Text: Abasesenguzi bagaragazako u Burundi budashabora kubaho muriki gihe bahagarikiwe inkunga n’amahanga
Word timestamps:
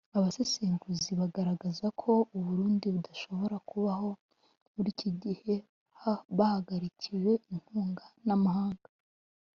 Abasesenguzi 0.17 1.11
bagaragazako 1.21 2.09
u 2.37 2.39
Burundi 2.45 2.85
budashabora 2.95 3.55
kubaho 3.69 4.09
muriki 4.73 5.09
gihe 5.23 5.53
bahagarikiwe 6.37 7.31
inkunga 7.51 8.05
n’amahanga 8.25 8.87